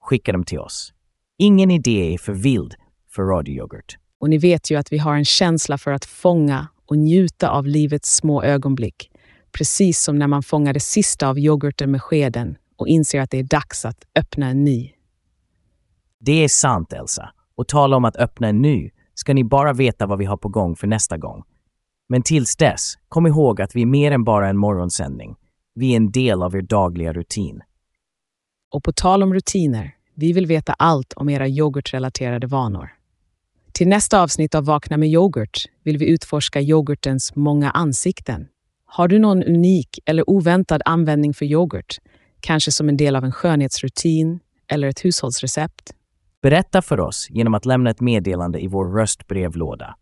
[0.03, 0.93] skicka dem till oss.
[1.37, 2.75] Ingen idé är för vild
[3.09, 3.97] för radioyoghurt.
[4.19, 7.67] Och ni vet ju att vi har en känsla för att fånga och njuta av
[7.67, 9.11] livets små ögonblick.
[9.51, 13.39] Precis som när man fångar det sista av yoghurten med skeden och inser att det
[13.39, 14.91] är dags att öppna en ny.
[16.19, 17.29] Det är sant, Elsa.
[17.55, 20.49] Och tala om att öppna en ny ska ni bara veta vad vi har på
[20.49, 21.43] gång för nästa gång.
[22.09, 25.35] Men tills dess, kom ihåg att vi är mer än bara en morgonsändning.
[25.75, 27.61] Vi är en del av er dagliga rutin.
[28.71, 32.89] Och på tal om rutiner, vi vill veta allt om era yoghurtrelaterade vanor.
[33.77, 38.47] Till nästa avsnitt av Vakna med yoghurt vill vi utforska yoghurtens många ansikten.
[38.85, 41.95] Har du någon unik eller oväntad användning för yoghurt?
[42.39, 45.93] Kanske som en del av en skönhetsrutin eller ett hushållsrecept?
[46.41, 49.95] Berätta för oss genom att lämna ett meddelande i vår röstbrevlåda.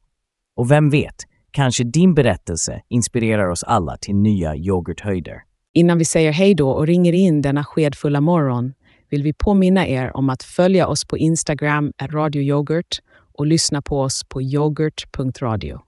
[0.55, 1.15] Och vem vet,
[1.51, 5.41] kanske din berättelse inspirerar oss alla till nya yoghurthöjder.
[5.73, 8.73] Innan vi säger hej då och ringer in denna skedfulla morgon
[9.09, 12.99] vill vi påminna er om att följa oss på Instagram, radioyoghurt
[13.37, 15.81] och lyssna på oss på yoghurt.radio.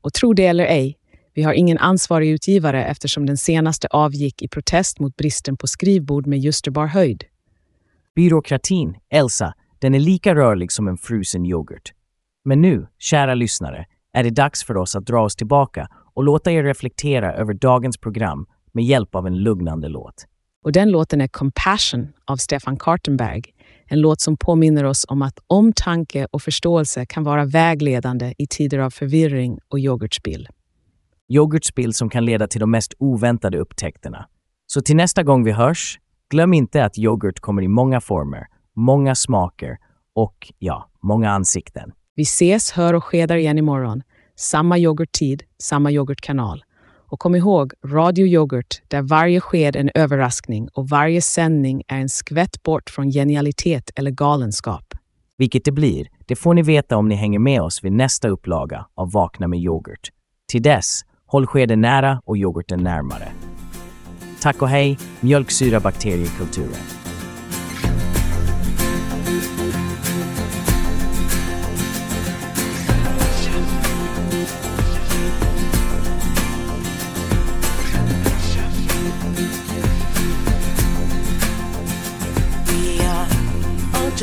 [0.00, 0.98] Och tro det eller ej,
[1.34, 6.26] vi har ingen ansvarig utgivare eftersom den senaste avgick i protest mot bristen på skrivbord
[6.26, 7.24] med justerbar höjd.
[8.14, 11.92] Byråkratin, Elsa, den är lika rörlig som en frusen yoghurt.
[12.44, 16.52] Men nu, kära lyssnare, är det dags för oss att dra oss tillbaka och låta
[16.52, 20.26] er reflektera över dagens program med hjälp av en lugnande låt.
[20.64, 23.42] Och den låten är Compassion av Stefan Kartenberg.
[23.88, 28.78] En låt som påminner oss om att omtanke och förståelse kan vara vägledande i tider
[28.78, 30.48] av förvirring och yoghurtspill.
[31.28, 34.28] Yoghurtspill som kan leda till de mest oväntade upptäckterna.
[34.66, 35.98] Så till nästa gång vi hörs,
[36.30, 39.78] glöm inte att yoghurt kommer i många former, många smaker
[40.14, 41.92] och, ja, många ansikten.
[42.14, 44.02] Vi ses, hör och skedar igen imorgon.
[44.36, 46.64] Samma yoghurttid, samma yoghurtkanal.
[47.08, 51.98] Och kom ihåg, Radio Yoghurt, där varje sked är en överraskning och varje sändning är
[51.98, 54.94] en skvätt bort från genialitet eller galenskap.
[55.38, 58.86] Vilket det blir, det får ni veta om ni hänger med oss vid nästa upplaga
[58.94, 60.10] av Vakna med yoghurt.
[60.48, 63.28] Till dess, håll skeden nära och yoghurten närmare.
[64.40, 67.05] Tack och hej, mjölksyrabakteriekulturen.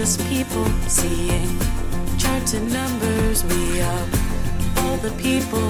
[0.03, 1.47] just people seeing
[2.17, 3.41] charts and numbers.
[3.45, 4.05] We are
[4.79, 5.69] all the people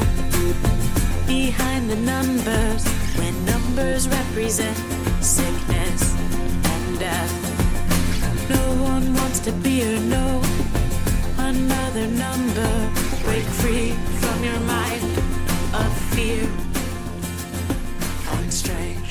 [1.28, 2.84] behind the numbers.
[3.20, 4.76] When numbers represent
[5.22, 6.16] sickness
[6.74, 7.34] and death,
[8.50, 10.42] no one wants to be or know
[11.38, 12.74] another number.
[13.26, 15.12] Break free from your mind
[15.76, 16.50] of fear
[18.32, 19.03] and strength.